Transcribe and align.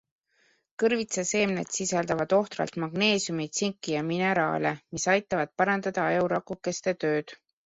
Kõrvitsaseemned 0.83 1.69
sisaldavad 1.75 2.33
ohtralt 2.37 2.79
magneesiumi, 2.85 3.47
tsinki 3.59 3.93
ja 3.97 4.01
mineraale, 4.09 4.73
mis 4.97 5.07
aitavad 5.17 5.53
parandada 5.65 6.09
ajurakukeste 6.09 6.97
tööd. 7.07 7.37